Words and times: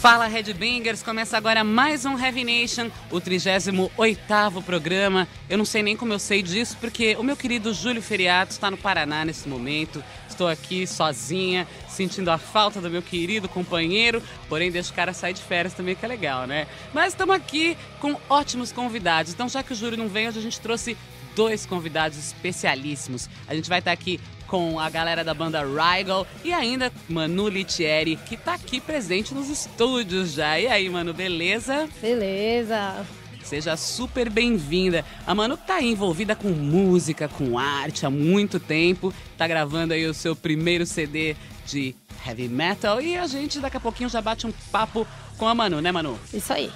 Fala 0.00 0.26
Redbangers, 0.28 1.02
começa 1.02 1.36
agora 1.36 1.62
mais 1.62 2.06
um 2.06 2.18
Heavy 2.18 2.42
Nation, 2.42 2.90
o 3.10 3.20
38º 3.20 4.62
programa. 4.64 5.28
Eu 5.46 5.58
não 5.58 5.64
sei 5.66 5.82
nem 5.82 5.94
como 5.94 6.10
eu 6.10 6.18
sei 6.18 6.40
disso, 6.42 6.74
porque 6.80 7.14
o 7.16 7.22
meu 7.22 7.36
querido 7.36 7.74
Júlio 7.74 8.00
Feriato 8.00 8.50
está 8.50 8.70
no 8.70 8.78
Paraná 8.78 9.26
nesse 9.26 9.46
momento. 9.46 10.02
Estou 10.26 10.48
aqui 10.48 10.86
sozinha, 10.86 11.68
sentindo 11.86 12.30
a 12.30 12.38
falta 12.38 12.80
do 12.80 12.88
meu 12.88 13.02
querido 13.02 13.46
companheiro, 13.46 14.22
porém 14.48 14.70
deixa 14.70 14.90
o 14.90 14.94
cara 14.94 15.12
sair 15.12 15.34
de 15.34 15.42
férias 15.42 15.74
também, 15.74 15.94
que 15.94 16.02
é 16.02 16.08
legal, 16.08 16.46
né? 16.46 16.66
Mas 16.94 17.12
estamos 17.12 17.36
aqui 17.36 17.76
com 18.00 18.16
ótimos 18.30 18.72
convidados. 18.72 19.34
Então, 19.34 19.50
já 19.50 19.62
que 19.62 19.74
o 19.74 19.76
Júlio 19.76 19.98
não 19.98 20.08
vem, 20.08 20.28
hoje 20.28 20.38
a 20.38 20.42
gente 20.42 20.62
trouxe 20.62 20.96
dois 21.36 21.66
convidados 21.66 22.16
especialíssimos. 22.16 23.28
A 23.46 23.54
gente 23.54 23.68
vai 23.68 23.80
estar 23.80 23.92
aqui 23.92 24.18
com 24.50 24.80
a 24.80 24.90
galera 24.90 25.22
da 25.22 25.32
banda 25.32 25.62
Rigal 25.62 26.26
e 26.44 26.52
ainda 26.52 26.92
Manu 27.08 27.48
Litieri, 27.48 28.16
que 28.16 28.36
tá 28.36 28.54
aqui 28.54 28.80
presente 28.80 29.32
nos 29.32 29.48
estúdios 29.48 30.32
já. 30.32 30.58
E 30.58 30.66
aí, 30.66 30.90
Manu, 30.90 31.14
beleza? 31.14 31.88
Beleza. 32.02 33.06
Seja 33.44 33.76
super 33.76 34.28
bem-vinda. 34.28 35.04
A 35.24 35.34
Manu 35.36 35.56
tá 35.56 35.80
envolvida 35.80 36.34
com 36.34 36.48
música, 36.48 37.28
com 37.28 37.56
arte 37.56 38.04
há 38.04 38.10
muito 38.10 38.58
tempo. 38.58 39.14
Tá 39.38 39.46
gravando 39.46 39.94
aí 39.94 40.04
o 40.04 40.12
seu 40.12 40.34
primeiro 40.34 40.84
CD 40.84 41.36
de 41.64 41.94
heavy 42.26 42.48
metal 42.48 43.00
e 43.00 43.16
a 43.16 43.28
gente 43.28 43.60
daqui 43.60 43.76
a 43.76 43.80
pouquinho 43.80 44.10
já 44.10 44.20
bate 44.20 44.48
um 44.48 44.52
papo 44.72 45.06
com 45.38 45.46
a 45.46 45.54
Manu, 45.54 45.80
né, 45.80 45.92
Manu? 45.92 46.18
Isso 46.34 46.52
aí. 46.52 46.70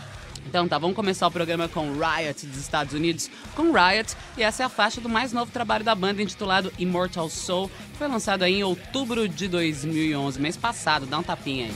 Então 0.46 0.68
tá, 0.68 0.78
vamos 0.78 0.94
começar 0.94 1.26
o 1.26 1.30
programa 1.30 1.68
com 1.68 1.92
Riot 1.92 2.46
dos 2.46 2.58
Estados 2.58 2.94
Unidos, 2.94 3.30
com 3.54 3.72
Riot, 3.72 4.14
e 4.36 4.42
essa 4.42 4.62
é 4.62 4.66
a 4.66 4.68
faixa 4.68 5.00
do 5.00 5.08
mais 5.08 5.32
novo 5.32 5.50
trabalho 5.50 5.84
da 5.84 5.94
banda 5.94 6.22
intitulado 6.22 6.72
Immortal 6.78 7.28
Soul, 7.28 7.70
que 7.92 7.98
foi 7.98 8.08
lançado 8.08 8.42
aí 8.42 8.56
em 8.56 8.64
outubro 8.64 9.28
de 9.28 9.48
2011, 9.48 10.40
mês 10.40 10.56
passado, 10.56 11.06
dá 11.06 11.18
um 11.18 11.22
tapinha 11.22 11.66
aí. 11.66 11.74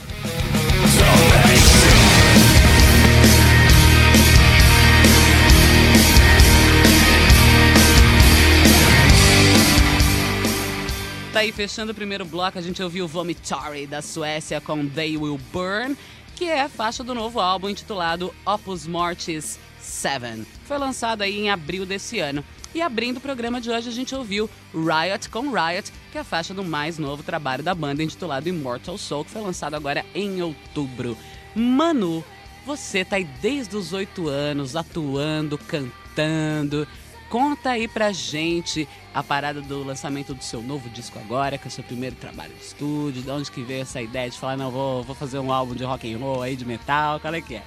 Tá 11.31 11.41
aí, 11.41 11.51
fechando 11.51 11.91
o 11.91 11.95
primeiro 11.95 12.25
bloco, 12.25 12.57
a 12.57 12.61
gente 12.61 12.81
ouviu 12.81 13.07
Vomitory 13.07 13.85
da 13.85 14.01
Suécia 14.01 14.59
com 14.59 14.87
They 14.89 15.15
Will 15.15 15.39
Burn, 15.53 15.95
que 16.39 16.45
é 16.45 16.61
a 16.61 16.69
faixa 16.69 17.03
do 17.03 17.13
novo 17.13 17.41
álbum 17.41 17.67
intitulado 17.67 18.33
Opus 18.45 18.87
Mortis 18.87 19.59
7. 19.77 20.47
Foi 20.63 20.77
lançado 20.77 21.21
aí 21.21 21.37
em 21.37 21.49
abril 21.49 21.85
desse 21.85 22.19
ano. 22.19 22.45
E 22.73 22.81
abrindo 22.81 23.17
o 23.17 23.19
programa 23.19 23.59
de 23.59 23.69
hoje 23.69 23.89
a 23.89 23.91
gente 23.91 24.15
ouviu 24.15 24.49
Riot 24.73 25.27
com 25.27 25.51
Riot, 25.51 25.91
que 26.09 26.17
é 26.17 26.21
a 26.21 26.23
faixa 26.23 26.53
do 26.53 26.63
mais 26.63 26.97
novo 26.97 27.23
trabalho 27.23 27.61
da 27.61 27.75
banda 27.75 28.01
intitulado 28.01 28.47
Immortal 28.47 28.97
Soul, 28.97 29.25
que 29.25 29.31
foi 29.31 29.41
lançado 29.41 29.73
agora 29.73 30.05
em 30.15 30.41
outubro. 30.41 31.17
Manu, 31.53 32.23
você 32.65 33.03
tá 33.03 33.17
aí 33.17 33.25
desde 33.41 33.75
os 33.75 33.91
oito 33.91 34.29
anos 34.29 34.77
atuando, 34.77 35.57
cantando. 35.57 36.87
Conta 37.29 37.71
aí 37.71 37.87
pra 37.87 38.11
gente 38.11 38.87
a 39.13 39.21
parada 39.21 39.61
do 39.61 39.83
lançamento 39.83 40.33
do 40.33 40.43
seu 40.43 40.63
novo 40.63 40.89
disco 40.89 41.19
agora, 41.19 41.57
que 41.57 41.65
é 41.65 41.67
o 41.67 41.71
seu 41.71 41.83
primeiro 41.83 42.15
trabalho 42.15 42.53
de 42.53 42.63
estúdio, 42.63 43.21
de 43.21 43.29
onde 43.29 43.51
que 43.51 43.61
veio 43.61 43.83
essa 43.83 44.01
ideia 44.01 44.29
de 44.29 44.37
falar, 44.37 44.57
não, 44.57 44.71
vou, 44.71 45.03
vou 45.03 45.15
fazer 45.15 45.37
um 45.37 45.51
álbum 45.51 45.75
de 45.75 45.83
rock 45.83 46.11
and 46.11 46.17
roll 46.17 46.41
aí, 46.41 46.55
de 46.55 46.65
metal, 46.65 47.19
qual 47.19 47.33
é 47.33 47.41
que 47.41 47.55
é? 47.55 47.63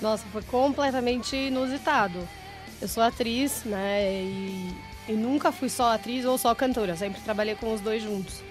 Nossa, 0.00 0.24
foi 0.32 0.42
completamente 0.42 1.34
inusitado. 1.34 2.26
Eu 2.80 2.86
sou 2.88 3.02
atriz, 3.02 3.64
né? 3.64 4.22
E, 4.22 4.74
e 5.08 5.12
nunca 5.12 5.50
fui 5.50 5.68
só 5.68 5.92
atriz 5.92 6.24
ou 6.24 6.38
só 6.38 6.54
cantora. 6.54 6.96
Sempre 6.96 7.20
trabalhei 7.20 7.54
com 7.54 7.74
os 7.74 7.80
dois 7.80 8.02
juntos. 8.02 8.42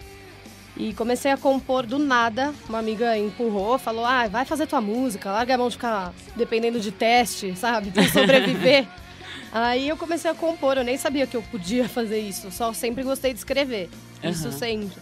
E 0.77 0.93
comecei 0.93 1.31
a 1.31 1.37
compor 1.37 1.85
do 1.85 1.97
nada. 1.97 2.53
Uma 2.67 2.77
amiga 2.77 3.17
empurrou, 3.17 3.79
falou: 3.79 4.05
Ah, 4.05 4.27
vai 4.27 4.45
fazer 4.45 4.67
tua 4.67 4.79
música, 4.79 5.31
larga 5.31 5.55
a 5.55 5.57
mão 5.57 5.67
de 5.67 5.75
ficar 5.75 6.13
dependendo 6.35 6.79
de 6.79 6.91
teste, 6.91 7.55
sabe? 7.55 7.89
Pra 7.89 8.07
sobreviver. 8.07 8.87
Aí 9.51 9.89
eu 9.89 9.97
comecei 9.97 10.29
a 10.29 10.33
compor, 10.35 10.77
eu 10.77 10.83
nem 10.83 10.97
sabia 10.97 11.25
que 11.25 11.35
eu 11.35 11.41
podia 11.41 11.87
fazer 11.89 12.19
isso, 12.19 12.51
só 12.51 12.71
sempre 12.73 13.03
gostei 13.03 13.33
de 13.33 13.39
escrever. 13.39 13.89
Isso 14.23 14.47
Aham. 14.49 14.57
sempre. 14.57 15.01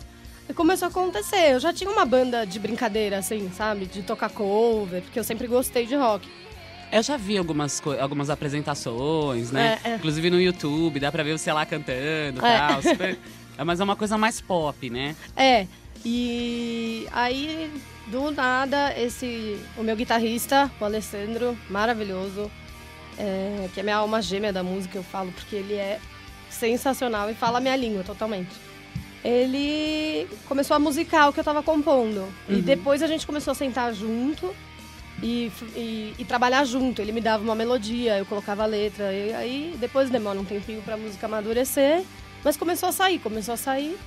E 0.49 0.53
começou 0.53 0.85
a 0.85 0.89
acontecer. 0.89 1.51
Eu 1.53 1.59
já 1.59 1.73
tinha 1.73 1.89
uma 1.89 2.05
banda 2.05 2.45
de 2.45 2.57
brincadeira, 2.59 3.17
assim, 3.17 3.51
sabe? 3.53 3.85
De 3.85 4.01
tocar 4.03 4.29
cover, 4.29 5.01
porque 5.01 5.19
eu 5.19 5.23
sempre 5.23 5.45
gostei 5.47 5.85
de 5.85 5.95
rock. 5.95 6.27
Eu 6.89 7.03
já 7.03 7.17
vi 7.17 7.37
algumas, 7.37 7.81
algumas 7.99 8.29
apresentações, 8.29 9.51
né? 9.51 9.77
É, 9.83 9.89
é. 9.89 9.95
Inclusive 9.95 10.29
no 10.29 10.39
YouTube, 10.39 10.99
dá 11.01 11.11
pra 11.11 11.21
ver 11.23 11.37
você 11.37 11.51
lá 11.51 11.65
cantando 11.65 12.39
e 12.41 12.45
É. 12.45 12.57
tal. 12.57 12.81
super- 12.83 13.17
É, 13.57 13.63
mas 13.65 13.79
é 13.81 13.83
uma 13.83 13.95
coisa 13.97 14.17
mais 14.17 14.39
pop, 14.39 14.89
né? 14.89 15.15
É, 15.35 15.67
e 16.05 17.05
aí, 17.11 17.69
do 18.07 18.31
nada, 18.31 18.93
esse. 18.97 19.59
O 19.77 19.83
meu 19.83 19.95
guitarrista, 19.97 20.71
o 20.79 20.85
Alessandro, 20.85 21.57
maravilhoso, 21.69 22.49
é, 23.17 23.67
que 23.73 23.79
é 23.79 23.83
minha 23.83 23.97
alma 23.97 24.21
gêmea 24.21 24.51
da 24.53 24.63
música, 24.63 24.97
eu 24.97 25.03
falo, 25.03 25.31
porque 25.31 25.55
ele 25.55 25.73
é 25.73 25.99
sensacional 26.49 27.29
e 27.29 27.33
fala 27.33 27.57
a 27.57 27.61
minha 27.61 27.75
língua 27.75 28.03
totalmente. 28.03 28.49
Ele 29.23 30.27
começou 30.47 30.75
a 30.75 30.79
musicar 30.79 31.29
o 31.29 31.33
que 31.33 31.39
eu 31.39 31.43
tava 31.43 31.61
compondo. 31.61 32.27
E 32.47 32.55
Uhum. 32.55 32.61
depois 32.61 33.01
a 33.03 33.07
gente 33.07 33.25
começou 33.25 33.51
a 33.51 33.55
sentar 33.55 33.93
junto 33.93 34.55
e, 35.21 35.51
e- 35.75 36.13
e 36.17 36.25
trabalhar 36.25 36.63
junto. 36.65 37.01
Ele 37.01 37.11
me 37.11 37.19
dava 37.21 37.43
uma 37.43 37.55
melodia, 37.55 38.17
eu 38.17 38.25
colocava 38.25 38.63
a 38.63 38.65
letra. 38.65 39.11
E 39.13 39.33
aí 39.33 39.75
depois 39.79 40.09
demora 40.09 40.39
um 40.39 40.45
tempinho 40.45 40.81
pra 40.81 40.95
música 40.95 41.25
amadurecer. 41.25 42.03
Mas 42.43 42.55
começou 42.55 42.89
a 42.89 42.91
sair, 42.91 43.19
começou 43.19 43.55
a 43.55 43.57
sair. 43.57 43.97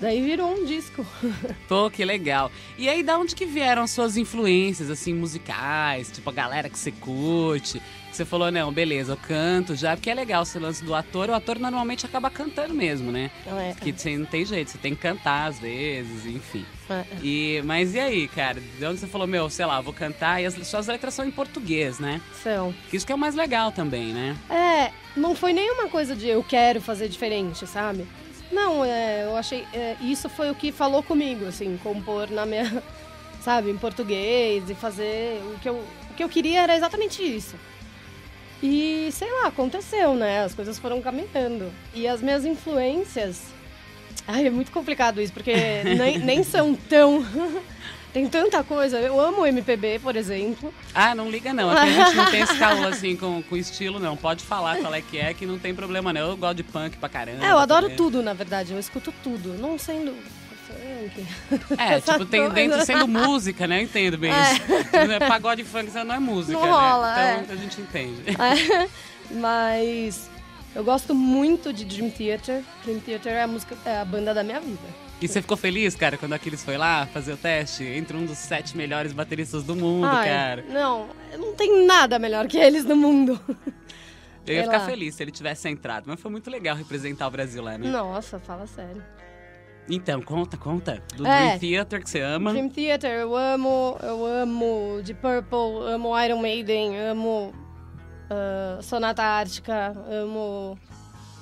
Daí 0.00 0.20
virou 0.22 0.50
um 0.52 0.64
disco. 0.64 1.04
Pô, 1.68 1.90
que 1.90 2.04
legal. 2.04 2.50
E 2.78 2.88
aí, 2.88 3.02
da 3.04 3.16
onde 3.18 3.34
que 3.36 3.44
vieram 3.46 3.86
suas 3.86 4.16
influências, 4.16 4.90
assim, 4.90 5.12
musicais? 5.14 6.10
Tipo, 6.10 6.30
a 6.30 6.32
galera 6.32 6.68
que 6.68 6.78
você 6.78 6.90
curte? 6.90 7.80
Você 8.12 8.26
falou, 8.26 8.50
não, 8.50 8.70
beleza, 8.70 9.14
eu 9.14 9.16
canto 9.16 9.74
já, 9.74 9.96
porque 9.96 10.10
é 10.10 10.14
legal 10.14 10.42
esse 10.42 10.58
lance 10.58 10.84
do 10.84 10.94
ator. 10.94 11.30
O 11.30 11.34
ator 11.34 11.58
normalmente 11.58 12.04
acaba 12.04 12.28
cantando 12.28 12.74
mesmo, 12.74 13.10
né? 13.10 13.30
É? 13.46 13.74
Que 13.80 13.90
você 13.90 14.18
não 14.18 14.26
tem 14.26 14.44
jeito, 14.44 14.70
você 14.70 14.76
tem 14.76 14.94
que 14.94 15.00
cantar 15.00 15.48
às 15.48 15.58
vezes, 15.58 16.26
enfim. 16.26 16.66
É. 16.90 17.04
E, 17.22 17.62
mas 17.64 17.94
e 17.94 17.98
aí, 17.98 18.28
cara? 18.28 18.60
De 18.60 18.84
onde 18.84 19.00
você 19.00 19.06
falou, 19.06 19.26
meu, 19.26 19.48
sei 19.48 19.64
lá, 19.64 19.80
vou 19.80 19.94
cantar 19.94 20.42
e 20.42 20.46
as 20.46 20.54
suas 20.66 20.88
letras 20.88 21.14
são 21.14 21.24
em 21.24 21.30
português, 21.30 21.98
né? 21.98 22.20
São. 22.42 22.74
Isso 22.92 23.06
que 23.06 23.12
é 23.12 23.14
o 23.14 23.18
mais 23.18 23.34
legal 23.34 23.72
também, 23.72 24.12
né? 24.12 24.36
É, 24.50 24.92
não 25.16 25.34
foi 25.34 25.54
nenhuma 25.54 25.88
coisa 25.88 26.14
de 26.14 26.28
eu 26.28 26.44
quero 26.44 26.82
fazer 26.82 27.08
diferente, 27.08 27.66
sabe? 27.66 28.06
Não, 28.50 28.84
é, 28.84 29.24
eu 29.24 29.34
achei. 29.34 29.66
é, 29.72 29.96
isso 30.02 30.28
foi 30.28 30.50
o 30.50 30.54
que 30.54 30.70
falou 30.70 31.02
comigo, 31.02 31.46
assim, 31.46 31.78
compor 31.82 32.30
na 32.30 32.44
minha. 32.44 32.82
Sabe, 33.40 33.72
em 33.72 33.76
português 33.76 34.70
e 34.70 34.74
fazer. 34.74 35.42
O 35.52 35.58
que 35.58 35.68
eu, 35.68 35.74
o 35.74 36.14
que 36.14 36.22
eu 36.22 36.28
queria 36.28 36.62
era 36.62 36.76
exatamente 36.76 37.24
isso. 37.24 37.56
E 38.62 39.10
sei 39.10 39.30
lá, 39.32 39.48
aconteceu, 39.48 40.14
né? 40.14 40.44
As 40.44 40.54
coisas 40.54 40.78
foram 40.78 41.02
caminhando. 41.02 41.72
E 41.92 42.06
as 42.06 42.22
minhas 42.22 42.44
influências. 42.44 43.42
Ai, 44.26 44.46
é 44.46 44.50
muito 44.50 44.70
complicado 44.70 45.20
isso, 45.20 45.32
porque 45.32 45.52
nem, 45.98 46.18
nem 46.18 46.44
são 46.44 46.74
tão. 46.74 47.26
Tem 48.12 48.28
tanta 48.28 48.62
coisa. 48.62 48.98
Eu 48.98 49.18
amo 49.18 49.40
o 49.40 49.46
MPB, 49.46 49.98
por 50.00 50.16
exemplo. 50.16 50.72
Ah, 50.94 51.14
não 51.14 51.30
liga 51.30 51.54
não. 51.54 51.70
Aqui 51.70 51.80
a 51.80 52.04
gente 52.04 52.14
não 52.14 52.30
tem 52.30 52.40
esse 52.42 52.58
caô 52.58 52.84
assim 52.84 53.16
com, 53.16 53.42
com 53.42 53.56
estilo, 53.56 53.98
não. 53.98 54.18
Pode 54.18 54.44
falar 54.44 54.76
qual 54.76 54.94
é 54.94 55.00
que 55.00 55.16
é, 55.16 55.32
que 55.32 55.46
não 55.46 55.58
tem 55.58 55.74
problema 55.74 56.12
não. 56.12 56.28
Eu 56.28 56.36
gosto 56.36 56.56
de 56.56 56.62
punk 56.62 56.98
pra 56.98 57.08
caramba. 57.08 57.42
É, 57.42 57.52
eu 57.52 57.58
adoro 57.58 57.84
também. 57.84 57.96
tudo, 57.96 58.22
na 58.22 58.34
verdade. 58.34 58.74
Eu 58.74 58.78
escuto 58.78 59.14
tudo. 59.24 59.54
Não 59.54 59.78
sendo 59.78 60.14
funk. 61.08 61.26
É, 61.78 62.00
tipo, 62.02 62.24
tem 62.26 62.40
coisa. 62.40 62.54
dentro 62.54 62.84
sendo 62.84 63.08
música, 63.08 63.66
né? 63.66 63.80
Eu 63.80 63.84
entendo 63.84 64.18
bem 64.18 64.32
É. 64.32 64.52
isso. 64.52 64.62
É 65.12 65.18
Pagode 65.28 65.64
funk 65.64 65.88
isso 65.88 66.04
não 66.04 66.14
é 66.14 66.18
música, 66.18 66.52
Não 66.58 66.64
né? 66.66 66.70
rola, 66.70 67.40
então 67.42 67.54
a 67.56 67.58
gente 67.58 67.80
entende. 67.80 68.22
É, 68.38 68.88
Mas 69.34 70.30
eu 70.74 70.84
gosto 70.84 71.14
muito 71.14 71.72
de 71.72 71.84
Dream 71.84 72.10
Theater. 72.10 72.62
Dream 72.84 73.00
Theater 73.00 73.32
é 73.32 73.42
a, 73.42 73.46
música, 73.46 73.76
é 73.84 73.98
a 73.98 74.04
banda 74.04 74.34
da 74.34 74.42
minha 74.42 74.60
vida. 74.60 75.02
E 75.20 75.28
você 75.28 75.40
ficou 75.40 75.56
feliz, 75.56 75.94
cara, 75.94 76.16
quando 76.16 76.32
aqueles 76.32 76.64
foi 76.64 76.76
lá 76.76 77.06
fazer 77.06 77.32
o 77.32 77.36
teste? 77.36 77.84
Entre 77.84 78.16
um 78.16 78.26
dos 78.26 78.36
sete 78.38 78.76
melhores 78.76 79.12
bateristas 79.12 79.62
do 79.62 79.76
mundo, 79.76 80.06
Ai, 80.06 80.28
cara. 80.28 80.64
Não, 80.68 81.06
não 81.38 81.54
tem 81.54 81.86
nada 81.86 82.18
melhor 82.18 82.48
que 82.48 82.58
eles 82.58 82.84
no 82.84 82.96
mundo. 82.96 83.40
Eu 84.44 84.54
ia 84.54 84.62
sei 84.62 84.64
ficar 84.64 84.78
lá. 84.78 84.86
feliz 84.86 85.14
se 85.14 85.22
ele 85.22 85.30
tivesse 85.30 85.68
entrado, 85.68 86.04
mas 86.08 86.20
foi 86.20 86.28
muito 86.28 86.50
legal 86.50 86.74
representar 86.74 87.28
o 87.28 87.30
Brasil 87.30 87.62
lá, 87.62 87.78
né? 87.78 87.88
Nossa, 87.88 88.40
fala 88.40 88.66
sério. 88.66 89.00
Então, 89.88 90.22
conta, 90.22 90.56
conta. 90.56 91.02
Do 91.16 91.26
É. 91.26 91.56
Dream 91.56 91.58
Theater 91.58 92.02
que 92.02 92.08
você 92.10 92.20
ama. 92.20 92.52
Dream 92.52 92.68
Theater, 92.68 93.10
eu 93.10 93.36
amo, 93.36 93.96
eu 94.02 94.24
amo 94.26 95.00
Deep 95.02 95.20
Purple, 95.20 95.92
amo 95.92 96.18
Iron 96.20 96.38
Maiden, 96.40 96.98
amo 97.00 97.52
ah, 98.30 98.78
Sonata 98.80 99.22
Ártica, 99.22 99.92
amo. 100.08 100.78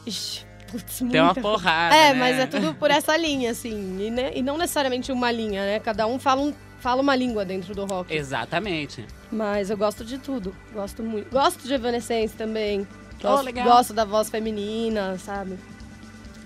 Ixi, 0.07 0.45
putz, 0.71 0.99
Tem 0.99 1.07
uma 1.21 1.25
muita 1.27 1.41
coisa. 1.43 1.59
porrada. 1.59 1.95
É, 1.95 2.13
né? 2.13 2.19
mas 2.19 2.39
é 2.39 2.47
tudo 2.47 2.75
por 2.75 2.91
essa 2.91 3.17
linha, 3.17 3.51
assim. 3.51 3.99
E, 4.07 4.11
né, 4.11 4.33
e 4.35 4.43
não 4.43 4.57
necessariamente 4.57 5.13
uma 5.13 5.31
linha, 5.31 5.63
né? 5.65 5.79
Cada 5.79 6.07
um 6.07 6.19
fala, 6.19 6.41
um, 6.41 6.55
fala 6.81 7.03
uma 7.03 7.15
língua 7.15 7.45
dentro 7.45 7.75
do 7.75 7.85
rock. 7.85 8.13
Exatamente. 8.13 9.07
Mas 9.31 9.69
eu 9.71 9.77
gosto 9.77 10.05
de 10.05 10.17
tudo. 10.19 10.57
Gosto 10.73 11.03
muito. 11.03 11.31
Gosto 11.31 11.69
de 11.69 11.75
Evanescence 11.75 12.35
também. 12.35 12.87
Oh, 13.19 13.29
Gosto, 13.29 13.45
legal. 13.45 13.65
gosto 13.67 13.93
da 13.93 14.07
voz 14.07 14.31
feminina, 14.31 15.19
sabe? 15.19 15.59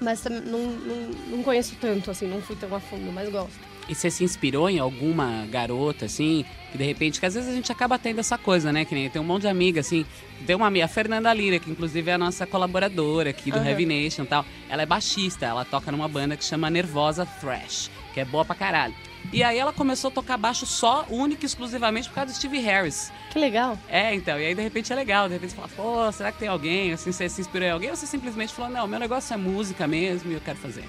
Mas 0.04 0.22
não, 0.24 0.40
não, 0.40 1.10
não 1.30 1.42
conheço 1.42 1.74
tanto, 1.80 2.10
assim, 2.10 2.28
não 2.28 2.42
fui 2.42 2.54
tão 2.54 2.72
a 2.74 2.78
fundo, 2.78 3.10
mas 3.10 3.28
gosto. 3.30 3.58
E 3.88 3.94
você 3.94 4.10
se 4.10 4.24
inspirou 4.24 4.68
em 4.70 4.78
alguma 4.78 5.46
garota, 5.50 6.06
assim, 6.06 6.44
que 6.72 6.78
de 6.78 6.84
repente, 6.84 7.20
que 7.20 7.26
às 7.26 7.34
vezes 7.34 7.50
a 7.50 7.54
gente 7.54 7.70
acaba 7.70 7.98
tendo 7.98 8.18
essa 8.18 8.38
coisa, 8.38 8.72
né? 8.72 8.84
Que 8.84 8.94
nem 8.94 9.10
tem 9.10 9.20
um 9.20 9.24
monte 9.24 9.42
de 9.42 9.48
amiga, 9.48 9.80
assim. 9.80 10.06
Tem 10.46 10.56
uma 10.56 10.66
amiga, 10.66 10.86
a 10.86 10.88
Fernanda 10.88 11.32
Lira, 11.32 11.58
que 11.58 11.70
inclusive 11.70 12.10
é 12.10 12.14
a 12.14 12.18
nossa 12.18 12.46
colaboradora 12.46 13.30
aqui 13.30 13.50
do 13.50 13.58
Aham. 13.58 13.68
Heavy 13.68 13.86
Nation 13.86 14.22
e 14.22 14.26
tal. 14.26 14.44
Ela 14.68 14.82
é 14.82 14.86
baixista, 14.86 15.46
ela 15.46 15.64
toca 15.64 15.90
numa 15.92 16.08
banda 16.08 16.36
que 16.36 16.44
chama 16.44 16.70
Nervosa 16.70 17.26
Thrash, 17.40 17.90
que 18.14 18.20
é 18.20 18.24
boa 18.24 18.44
pra 18.44 18.54
caralho. 18.54 18.94
E 19.32 19.42
aí 19.42 19.58
ela 19.58 19.72
começou 19.72 20.08
a 20.08 20.10
tocar 20.12 20.36
baixo 20.36 20.64
só, 20.64 21.04
única 21.10 21.44
e 21.44 21.46
exclusivamente 21.46 22.08
por 22.08 22.14
causa 22.14 22.32
do 22.32 22.36
Steve 22.36 22.60
Harris. 22.60 23.12
Que 23.30 23.38
legal. 23.38 23.76
É, 23.88 24.14
então, 24.14 24.38
e 24.38 24.46
aí 24.46 24.54
de 24.54 24.62
repente 24.62 24.92
é 24.92 24.96
legal, 24.96 25.26
de 25.26 25.34
repente 25.34 25.50
você 25.50 25.56
fala, 25.56 25.68
pô, 25.74 26.12
será 26.12 26.30
que 26.30 26.38
tem 26.38 26.48
alguém? 26.48 26.92
Assim, 26.92 27.10
você 27.10 27.28
se 27.28 27.40
inspirou 27.40 27.66
em 27.66 27.70
alguém? 27.72 27.90
Ou 27.90 27.96
você 27.96 28.06
simplesmente 28.06 28.54
falou, 28.54 28.70
não, 28.70 28.86
meu 28.86 29.00
negócio 29.00 29.34
é 29.34 29.36
música 29.36 29.88
mesmo 29.88 30.30
e 30.30 30.34
eu 30.34 30.40
quero 30.40 30.58
fazer. 30.58 30.84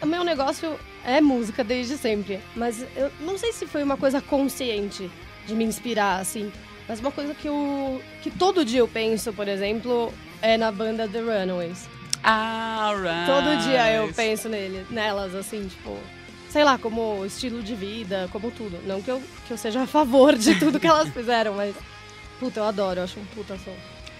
O 0.00 0.06
meu 0.06 0.24
negócio 0.24 0.78
é 1.04 1.20
música 1.20 1.62
desde 1.62 1.98
sempre, 1.98 2.40
mas 2.56 2.86
eu 2.96 3.12
não 3.20 3.36
sei 3.36 3.52
se 3.52 3.66
foi 3.66 3.82
uma 3.82 3.98
coisa 3.98 4.22
consciente 4.22 5.10
de 5.46 5.54
me 5.54 5.64
inspirar, 5.64 6.20
assim. 6.20 6.50
Mas 6.88 7.00
uma 7.00 7.12
coisa 7.12 7.34
que 7.34 7.46
eu. 7.46 8.02
que 8.22 8.30
todo 8.30 8.64
dia 8.64 8.80
eu 8.80 8.88
penso, 8.88 9.32
por 9.32 9.46
exemplo, 9.46 10.12
é 10.40 10.56
na 10.56 10.72
banda 10.72 11.06
The 11.06 11.20
Runaways. 11.20 11.88
Alright. 12.22 13.26
Todo 13.26 13.62
dia 13.62 13.92
eu 13.92 14.12
penso 14.12 14.48
nele, 14.48 14.86
nelas, 14.90 15.34
assim, 15.34 15.68
tipo. 15.68 15.98
Sei 16.50 16.64
lá, 16.64 16.76
como 16.78 17.24
estilo 17.24 17.62
de 17.62 17.74
vida, 17.74 18.28
como 18.32 18.50
tudo. 18.50 18.78
Não 18.86 19.00
que 19.00 19.10
eu, 19.10 19.22
que 19.46 19.52
eu 19.52 19.56
seja 19.56 19.82
a 19.82 19.86
favor 19.86 20.36
de 20.36 20.58
tudo 20.58 20.80
que 20.80 20.86
elas 20.86 21.08
fizeram, 21.14 21.54
mas. 21.54 21.74
Puta, 22.38 22.60
eu 22.60 22.64
adoro, 22.64 23.00
eu 23.00 23.04
acho 23.04 23.20
um 23.20 23.24
puta 23.26 23.56
som. 23.58 23.74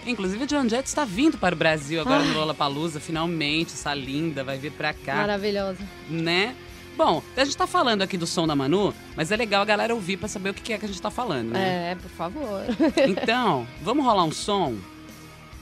Inclusive, 0.05 0.43
o 0.43 0.47
John 0.47 0.67
Jett 0.67 0.87
está 0.87 1.05
vindo 1.05 1.37
para 1.37 1.53
o 1.53 1.57
Brasil 1.57 2.01
agora 2.01 2.23
no 2.23 2.33
Lollapalooza, 2.33 2.99
finalmente, 2.99 3.73
essa 3.73 3.93
linda, 3.93 4.43
vai 4.43 4.57
vir 4.57 4.71
pra 4.71 4.93
cá, 4.93 5.15
Maravilhosa. 5.15 5.79
né? 6.09 6.55
Bom, 6.97 7.21
a 7.37 7.43
gente 7.45 7.55
tá 7.55 7.67
falando 7.67 8.01
aqui 8.01 8.17
do 8.17 8.27
som 8.27 8.45
da 8.47 8.55
Manu, 8.55 8.93
mas 9.15 9.31
é 9.31 9.35
legal 9.37 9.61
a 9.61 9.65
galera 9.65 9.93
ouvir 9.93 10.17
pra 10.17 10.27
saber 10.27 10.49
o 10.49 10.53
que 10.53 10.73
é 10.73 10.77
que 10.77 10.85
a 10.85 10.87
gente 10.87 11.01
tá 11.01 11.09
falando, 11.11 11.51
né? 11.51 11.91
É, 11.91 11.95
por 11.95 12.09
favor. 12.09 12.61
Então, 13.07 13.65
vamos 13.81 14.03
rolar 14.05 14.23
um 14.23 14.31
som? 14.31 14.75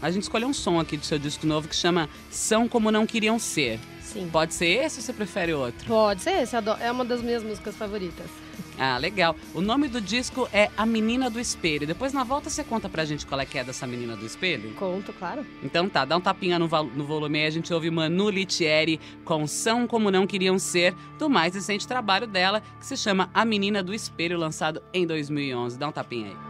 A 0.01 0.09
gente 0.09 0.23
escolheu 0.23 0.47
um 0.47 0.53
som 0.53 0.79
aqui 0.79 0.95
do 0.95 1.05
seu 1.05 1.19
disco 1.19 1.45
novo 1.45 1.67
que 1.67 1.75
chama 1.75 2.09
São 2.31 2.67
Como 2.67 2.91
Não 2.91 3.05
Queriam 3.05 3.37
Ser. 3.37 3.79
Sim. 4.11 4.27
Pode 4.31 4.53
ser 4.53 4.85
esse 4.85 4.99
ou 4.99 5.03
você 5.03 5.13
prefere 5.13 5.53
outro? 5.53 5.85
Pode 5.85 6.21
ser 6.21 6.41
esse, 6.41 6.55
é 6.55 6.91
uma 6.91 7.05
das 7.05 7.21
minhas 7.21 7.43
músicas 7.43 7.75
favoritas. 7.75 8.25
Ah, 8.77 8.97
legal. 8.97 9.35
O 9.53 9.61
nome 9.61 9.89
do 9.89 9.99
disco 9.99 10.47
é 10.53 10.69
A 10.77 10.85
Menina 10.85 11.29
do 11.29 11.39
Espelho. 11.39 11.85
Depois 11.85 12.13
na 12.13 12.23
volta 12.23 12.49
você 12.49 12.63
conta 12.63 12.87
pra 12.87 13.03
gente 13.03 13.25
qual 13.25 13.39
é 13.39 13.45
que 13.45 13.57
é 13.57 13.63
dessa 13.63 13.85
Menina 13.85 14.15
do 14.15 14.25
Espelho? 14.25 14.73
Conto, 14.75 15.11
claro. 15.13 15.45
Então 15.61 15.89
tá, 15.89 16.05
dá 16.05 16.15
um 16.15 16.21
tapinha 16.21 16.57
no, 16.57 16.67
no 16.67 17.05
volume 17.05 17.39
aí, 17.39 17.45
a 17.45 17.49
gente 17.49 17.73
ouve 17.73 17.91
Manu 17.91 18.29
Litieri 18.29 18.99
com 19.25 19.45
São 19.45 19.85
Como 19.85 20.09
Não 20.09 20.25
Queriam 20.25 20.57
Ser, 20.57 20.95
do 21.17 21.29
mais 21.29 21.53
recente 21.53 21.87
trabalho 21.87 22.25
dela, 22.25 22.63
que 22.79 22.85
se 22.85 22.95
chama 22.95 23.29
A 23.33 23.43
Menina 23.43 23.83
do 23.83 23.93
Espelho, 23.93 24.37
lançado 24.37 24.81
em 24.93 25.05
2011. 25.05 25.77
Dá 25.77 25.87
um 25.87 25.91
tapinha 25.91 26.27
aí. 26.29 26.48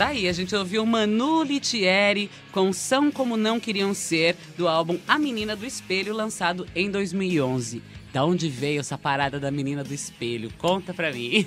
Tá 0.00 0.06
aí, 0.08 0.26
a 0.28 0.32
gente 0.32 0.56
ouviu 0.56 0.86
Manu 0.86 1.42
Litieri 1.42 2.30
com 2.52 2.72
São 2.72 3.10
Como 3.12 3.36
Não 3.36 3.60
Queriam 3.60 3.92
Ser, 3.92 4.34
do 4.56 4.66
álbum 4.66 4.98
A 5.06 5.18
Menina 5.18 5.54
do 5.54 5.66
Espelho, 5.66 6.14
lançado 6.14 6.66
em 6.74 6.90
2011. 6.90 7.82
Da 8.10 8.24
onde 8.24 8.48
veio 8.48 8.80
essa 8.80 8.96
parada 8.96 9.38
da 9.38 9.50
Menina 9.50 9.84
do 9.84 9.92
Espelho? 9.92 10.50
Conta 10.56 10.94
pra 10.94 11.12
mim. 11.12 11.46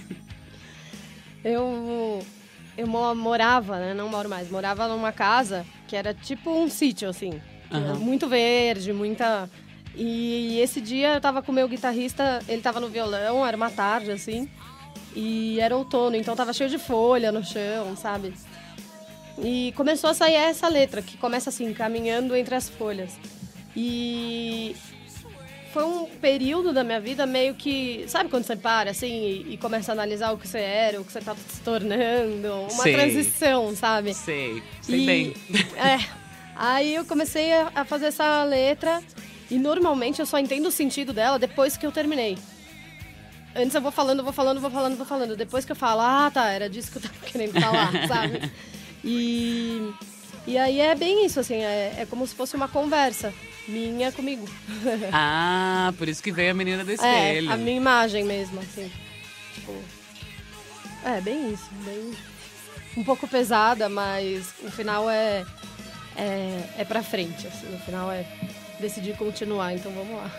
Eu, 1.43 2.23
eu 2.77 2.85
mo- 2.85 3.15
morava, 3.15 3.79
né? 3.79 3.95
Não 3.95 4.07
moro 4.07 4.29
mais. 4.29 4.51
Morava 4.51 4.87
numa 4.87 5.11
casa 5.11 5.65
que 5.87 5.95
era 5.95 6.13
tipo 6.13 6.51
um 6.51 6.69
sítio, 6.69 7.09
assim. 7.09 7.41
Aham. 7.71 7.95
Muito 7.95 8.27
verde, 8.29 8.93
muita... 8.93 9.49
E 9.95 10.59
esse 10.59 10.79
dia 10.79 11.15
eu 11.15 11.21
tava 11.21 11.41
com 11.41 11.51
o 11.51 11.55
meu 11.55 11.67
guitarrista, 11.67 12.39
ele 12.47 12.61
tava 12.61 12.79
no 12.79 12.87
violão, 12.87 13.43
era 13.45 13.57
uma 13.57 13.71
tarde, 13.71 14.11
assim. 14.11 14.47
E 15.15 15.59
era 15.59 15.75
outono, 15.77 16.15
então 16.15 16.35
tava 16.35 16.53
cheio 16.53 16.69
de 16.69 16.77
folha 16.77 17.31
no 17.31 17.43
chão, 17.43 17.95
sabe? 17.95 18.33
E 19.41 19.71
começou 19.75 20.09
a 20.09 20.13
sair 20.13 20.35
essa 20.35 20.67
letra, 20.67 21.01
que 21.01 21.17
começa 21.17 21.49
assim, 21.49 21.73
caminhando 21.73 22.35
entre 22.35 22.55
as 22.55 22.69
folhas. 22.69 23.11
E 23.75 24.75
foi 25.71 25.83
um 25.83 26.05
período 26.05 26.71
da 26.71 26.83
minha 26.83 26.99
vida 26.99 27.25
meio 27.25 27.55
que. 27.55 28.05
Sabe 28.07 28.29
quando 28.29 28.43
você 28.43 28.55
para 28.55 28.91
assim 28.91 29.07
e, 29.47 29.53
e 29.53 29.57
começa 29.57 29.91
a 29.91 29.93
analisar 29.93 30.31
o 30.31 30.37
que 30.37 30.47
você 30.47 30.59
era, 30.59 31.01
o 31.01 31.03
que 31.05 31.11
você 31.11 31.19
tá 31.21 31.35
se 31.35 31.61
tornando? 31.61 32.47
Uma 32.71 32.83
Sei. 32.83 32.93
transição, 32.93 33.75
sabe? 33.75 34.13
Sei, 34.13 34.61
sei 34.81 34.99
E- 35.01 35.05
bem. 35.05 35.33
É. 35.75 35.97
Aí 36.55 36.93
eu 36.93 37.03
comecei 37.05 37.51
a, 37.51 37.71
a 37.73 37.83
fazer 37.85 38.05
essa 38.07 38.43
letra 38.43 39.01
e 39.49 39.57
normalmente 39.57 40.19
eu 40.19 40.25
só 40.27 40.37
entendo 40.37 40.67
o 40.67 40.71
sentido 40.71 41.11
dela 41.11 41.39
depois 41.39 41.75
que 41.75 41.85
eu 41.85 41.91
terminei. 41.91 42.37
Antes 43.55 43.75
eu 43.75 43.81
vou 43.81 43.91
falando, 43.91 44.23
vou 44.23 44.33
falando, 44.33 44.59
vou 44.59 44.71
falando, 44.71 44.97
vou 44.97 45.05
falando. 45.05 45.35
Depois 45.35 45.63
que 45.65 45.71
eu 45.71 45.75
falo, 45.75 46.01
ah, 46.01 46.31
tá, 46.33 46.49
era 46.49 46.69
disso 46.69 46.91
que 46.91 46.97
eu 46.97 47.01
tava 47.03 47.13
querendo 47.25 47.59
falar, 47.59 47.91
sabe? 48.07 48.51
E, 49.03 49.91
e 50.47 50.57
aí 50.57 50.79
é 50.79 50.95
bem 50.95 51.25
isso, 51.25 51.39
assim, 51.39 51.55
é, 51.61 51.93
é 51.99 52.07
como 52.09 52.25
se 52.25 52.33
fosse 52.33 52.55
uma 52.55 52.67
conversa 52.67 53.33
minha 53.67 54.11
comigo. 54.11 54.47
Ah, 55.11 55.93
por 55.97 56.07
isso 56.09 56.21
que 56.23 56.31
veio 56.31 56.51
a 56.51 56.53
menina 56.53 56.83
do 56.83 56.91
É, 56.91 56.93
espelho. 56.95 57.51
a 57.51 57.57
minha 57.57 57.77
imagem 57.77 58.23
mesmo, 58.23 58.59
assim. 58.59 58.91
Tipo. 59.53 59.73
É, 61.05 61.21
bem 61.21 61.53
isso. 61.53 61.69
Bem. 61.85 62.13
Um 62.97 63.03
pouco 63.03 63.27
pesada, 63.27 63.87
mas 63.89 64.53
o 64.63 64.71
final 64.71 65.09
é. 65.09 65.45
É, 66.15 66.63
é 66.79 66.85
pra 66.85 67.01
frente, 67.03 67.45
assim. 67.47 67.73
O 67.75 67.79
final 67.79 68.11
é 68.11 68.25
decidir 68.79 69.15
continuar, 69.17 69.73
então 69.73 69.91
vamos 69.91 70.15
lá. 70.15 70.31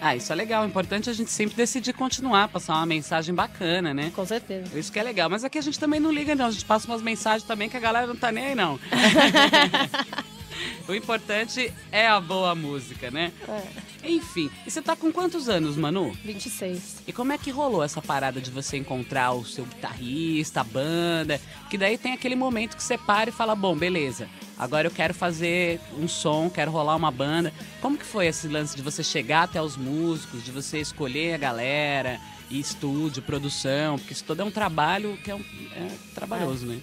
Ah, 0.00 0.14
isso 0.14 0.32
é 0.32 0.36
legal. 0.36 0.64
O 0.64 0.66
importante 0.66 1.08
é 1.08 1.12
a 1.12 1.14
gente 1.14 1.30
sempre 1.30 1.56
decidir 1.56 1.92
continuar, 1.92 2.48
passar 2.48 2.74
uma 2.74 2.86
mensagem 2.86 3.34
bacana, 3.34 3.92
né? 3.92 4.12
Com 4.14 4.24
certeza. 4.24 4.78
Isso 4.78 4.92
que 4.92 4.98
é 4.98 5.02
legal. 5.02 5.28
Mas 5.28 5.44
aqui 5.44 5.58
a 5.58 5.62
gente 5.62 5.78
também 5.78 5.98
não 5.98 6.12
liga, 6.12 6.34
não. 6.34 6.46
A 6.46 6.50
gente 6.50 6.64
passa 6.64 6.86
umas 6.86 7.02
mensagens 7.02 7.42
também 7.42 7.68
que 7.68 7.76
a 7.76 7.80
galera 7.80 8.06
não 8.06 8.16
tá 8.16 8.30
nem 8.30 8.46
aí, 8.46 8.54
não. 8.54 8.78
o 10.88 10.94
importante 10.94 11.72
é 11.92 12.06
a 12.08 12.20
boa 12.20 12.54
música, 12.54 13.10
né? 13.10 13.32
É, 13.48 14.08
Enfim, 14.10 14.50
e 14.66 14.70
você 14.70 14.80
tá 14.82 14.94
com 14.96 15.12
quantos 15.12 15.48
anos, 15.48 15.76
Manu? 15.76 16.12
26. 16.24 17.02
E 17.06 17.12
como 17.12 17.32
é 17.32 17.38
que 17.38 17.50
rolou 17.50 17.82
essa 17.82 18.00
parada 18.00 18.40
de 18.40 18.50
você 18.50 18.76
encontrar 18.76 19.32
o 19.32 19.44
seu 19.44 19.64
guitarrista, 19.64 20.60
a 20.60 20.64
banda? 20.64 21.40
Que 21.70 21.76
daí 21.78 21.98
tem 21.98 22.12
aquele 22.12 22.34
momento 22.36 22.76
que 22.76 22.82
você 22.82 22.96
para 22.98 23.30
e 23.30 23.32
fala, 23.32 23.54
bom, 23.54 23.76
beleza, 23.76 24.28
agora 24.58 24.86
eu 24.86 24.90
quero 24.92 25.12
fazer 25.14 25.80
um 25.98 26.06
som, 26.08 26.48
quero 26.48 26.70
rolar 26.70 26.96
uma 26.96 27.10
banda. 27.10 27.52
Como 27.80 27.96
que 27.98 28.04
foi 28.06 28.26
esse 28.26 28.48
lance 28.48 28.76
de 28.76 28.82
você 28.82 29.02
chegar 29.02 29.42
até 29.44 29.60
os 29.60 29.76
músicos, 29.76 30.44
de 30.44 30.50
você 30.50 30.78
escolher 30.80 31.34
a 31.34 31.38
galera, 31.38 32.20
e 32.50 32.58
estúdio, 32.58 33.22
produção? 33.22 33.98
Porque 33.98 34.12
isso 34.14 34.24
todo 34.24 34.40
é 34.40 34.44
um 34.44 34.50
trabalho 34.50 35.18
que 35.22 35.30
é, 35.30 35.34
um- 35.34 35.44
é 35.76 35.88
trabalhoso, 36.14 36.66
né? 36.66 36.78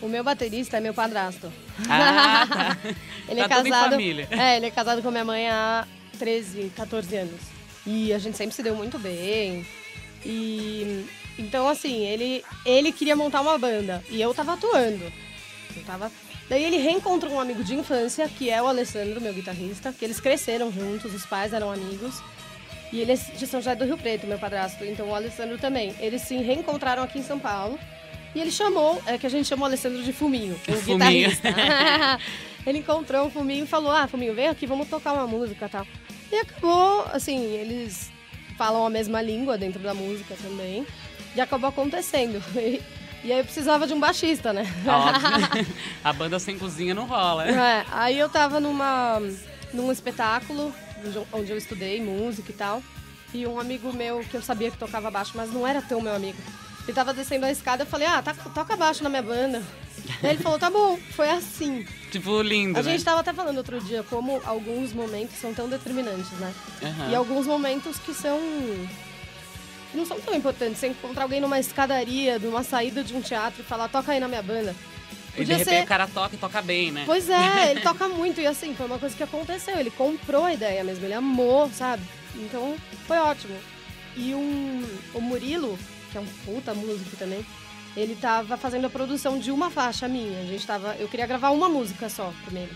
O 0.00 0.08
meu 0.08 0.22
baterista 0.22 0.76
é 0.76 0.80
meu 0.80 0.94
padrasto. 0.94 1.52
Ah, 1.88 2.46
tá. 2.48 2.78
Ele 3.28 3.40
é 3.40 3.48
Tá 3.48 3.60
em 3.60 3.70
casado. 3.70 3.96
É, 4.30 4.56
ele 4.56 4.66
é 4.66 4.70
casado 4.70 5.02
com 5.02 5.08
a 5.08 5.10
minha 5.10 5.24
mãe 5.24 5.48
há 5.48 5.86
13, 6.18 6.72
14 6.74 7.16
anos. 7.16 7.40
E 7.86 8.12
a 8.12 8.18
gente 8.18 8.36
sempre 8.36 8.54
se 8.54 8.62
deu 8.62 8.74
muito 8.74 8.98
bem. 8.98 9.66
E 10.24 11.04
então 11.38 11.68
assim, 11.68 12.04
ele 12.06 12.42
ele 12.64 12.90
queria 12.90 13.14
montar 13.14 13.40
uma 13.42 13.58
banda 13.58 14.02
e 14.10 14.20
eu 14.20 14.32
tava 14.32 14.54
atuando. 14.54 15.12
Eu 15.76 15.82
tava 15.84 16.10
Daí 16.48 16.64
ele 16.64 16.78
reencontrou 16.78 17.34
um 17.34 17.40
amigo 17.40 17.62
de 17.62 17.74
infância, 17.74 18.26
que 18.26 18.48
é 18.48 18.62
o 18.62 18.66
Alessandro, 18.66 19.20
meu 19.20 19.34
guitarrista, 19.34 19.92
que 19.92 20.02
eles 20.02 20.18
cresceram 20.18 20.72
juntos, 20.72 21.12
os 21.14 21.26
pais 21.26 21.52
eram 21.52 21.70
amigos. 21.70 22.22
E 22.90 23.00
ele 23.00 23.12
é 23.12 23.16
de 23.16 23.46
São 23.46 23.60
José 23.60 23.74
do 23.74 23.84
Rio 23.84 23.98
Preto, 23.98 24.26
meu 24.26 24.38
padrasto, 24.38 24.82
então 24.82 25.10
o 25.10 25.14
Alessandro 25.14 25.58
também. 25.58 25.94
Eles 26.00 26.22
se 26.22 26.38
reencontraram 26.38 27.02
aqui 27.02 27.18
em 27.18 27.22
São 27.22 27.38
Paulo. 27.38 27.78
E 28.34 28.40
ele 28.40 28.50
chamou, 28.50 29.00
é 29.06 29.16
que 29.18 29.26
a 29.26 29.30
gente 29.30 29.46
chama 29.48 29.62
o 29.62 29.64
Alessandro 29.66 30.02
de 30.02 30.12
Fuminho, 30.12 30.54
o 30.68 30.72
Fuminho. 30.76 30.98
guitarrista. 30.98 31.48
ele 32.66 32.78
encontrou 32.78 33.26
o 33.26 33.30
Fuminho 33.30 33.64
e 33.64 33.66
falou: 33.66 33.90
Ah, 33.90 34.06
Fuminho, 34.06 34.34
vem 34.34 34.48
aqui, 34.48 34.66
vamos 34.66 34.88
tocar 34.88 35.12
uma 35.14 35.26
música 35.26 35.66
e 35.66 35.68
tal. 35.68 35.86
E 36.30 36.36
acabou, 36.36 37.06
assim, 37.12 37.42
eles 37.54 38.10
falam 38.58 38.84
a 38.86 38.90
mesma 38.90 39.22
língua 39.22 39.56
dentro 39.56 39.80
da 39.80 39.94
música 39.94 40.34
também. 40.42 40.86
E 41.34 41.40
acabou 41.40 41.68
acontecendo. 41.68 42.42
E, 43.24 43.26
e 43.26 43.32
aí 43.32 43.38
eu 43.40 43.44
precisava 43.44 43.84
de 43.84 43.92
um 43.92 43.98
baixista, 43.98 44.52
né? 44.52 44.62
Óbvio. 44.86 45.66
a 46.04 46.12
banda 46.12 46.38
sem 46.38 46.56
cozinha 46.56 46.94
não 46.94 47.04
rola. 47.04 47.46
né? 47.46 47.80
É, 47.80 47.86
aí 47.90 48.16
eu 48.16 48.28
tava 48.28 48.60
numa, 48.60 49.20
num 49.74 49.90
espetáculo 49.90 50.72
onde 51.04 51.16
eu- 51.16 51.26
onde 51.32 51.50
eu 51.50 51.56
estudei 51.58 52.00
música 52.00 52.52
e 52.52 52.54
tal. 52.54 52.80
e 53.34 53.44
um 53.44 53.58
amigo 53.58 53.92
meu 53.92 54.20
que 54.20 54.36
eu 54.36 54.40
sabia 54.42 54.70
que 54.70 54.78
tocava 54.78 55.10
baixo, 55.10 55.32
mas 55.34 55.52
não 55.52 55.66
era 55.66 55.82
tão 55.82 56.00
meu 56.00 56.14
amigo. 56.14 56.38
Ele 56.88 56.94
tava 56.94 57.12
descendo 57.12 57.44
a 57.44 57.50
escada, 57.50 57.82
eu 57.82 57.86
falei, 57.86 58.06
ah, 58.06 58.22
tá, 58.22 58.32
toca 58.32 58.74
baixo 58.74 59.02
na 59.02 59.10
minha 59.10 59.20
banda. 59.20 59.62
Aí 60.22 60.30
ele 60.30 60.42
falou, 60.42 60.58
tá 60.58 60.70
bom, 60.70 60.98
foi 61.10 61.28
assim. 61.28 61.86
Tipo, 62.10 62.40
lindo, 62.40 62.78
A 62.78 62.82
né? 62.82 62.92
gente 62.92 63.04
tava 63.04 63.20
até 63.20 63.30
falando 63.30 63.58
outro 63.58 63.78
dia 63.78 64.02
como 64.04 64.40
alguns 64.46 64.94
momentos 64.94 65.36
são 65.36 65.52
tão 65.52 65.68
determinantes, 65.68 66.30
né? 66.38 66.50
Aham. 66.82 67.10
E 67.10 67.14
alguns 67.14 67.46
momentos 67.46 67.98
que 67.98 68.14
são. 68.14 68.40
que 69.90 69.98
não 69.98 70.06
são 70.06 70.18
tão 70.18 70.34
importantes. 70.34 70.78
Você 70.78 70.88
encontrar 70.88 71.24
alguém 71.24 71.42
numa 71.42 71.60
escadaria, 71.60 72.38
numa 72.38 72.62
saída 72.62 73.04
de 73.04 73.14
um 73.14 73.20
teatro 73.20 73.60
e 73.60 73.64
falar, 73.64 73.88
toca 73.88 74.12
aí 74.12 74.18
na 74.18 74.26
minha 74.26 74.42
banda. 74.42 74.74
E 75.36 75.44
de 75.44 75.52
repente 75.52 75.84
o 75.84 75.86
cara 75.86 76.06
toca 76.06 76.36
e 76.36 76.38
toca 76.38 76.62
bem, 76.62 76.90
né? 76.90 77.02
Pois 77.04 77.28
é, 77.28 77.68
ele 77.70 77.80
toca 77.80 78.08
muito. 78.08 78.40
E 78.40 78.46
assim, 78.46 78.74
foi 78.74 78.86
uma 78.86 78.98
coisa 78.98 79.14
que 79.14 79.22
aconteceu. 79.22 79.78
Ele 79.78 79.90
comprou 79.90 80.44
a 80.46 80.54
ideia 80.54 80.82
mesmo, 80.82 81.04
ele 81.04 81.12
amou, 81.12 81.70
sabe? 81.70 82.02
Então, 82.34 82.76
foi 83.06 83.18
ótimo. 83.18 83.54
E 84.16 84.34
um, 84.34 84.82
o 85.12 85.20
Murilo, 85.20 85.78
que 86.10 86.18
é 86.18 86.20
um 86.20 86.26
puta 86.44 86.74
músico 86.74 87.16
também, 87.16 87.44
ele 87.96 88.16
tava 88.16 88.56
fazendo 88.56 88.86
a 88.86 88.90
produção 88.90 89.38
de 89.38 89.50
uma 89.50 89.70
faixa 89.70 90.06
minha. 90.08 90.40
A 90.40 90.44
gente 90.44 90.66
tava. 90.66 90.94
Eu 90.96 91.08
queria 91.08 91.26
gravar 91.26 91.50
uma 91.50 91.68
música 91.68 92.08
só 92.08 92.32
primeiro. 92.44 92.74